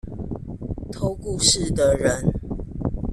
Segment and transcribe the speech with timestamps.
[0.91, 2.23] 偷故事的人